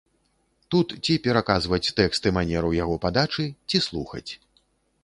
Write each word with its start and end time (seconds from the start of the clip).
Тут 0.75 0.95
ці 1.03 1.17
пераказваць 1.27 1.83
тэкст 2.01 2.21
і 2.31 2.33
манеру 2.39 2.75
яго 2.83 2.95
падачы, 3.05 3.47
ці 3.69 3.85
слухаць. 3.91 4.27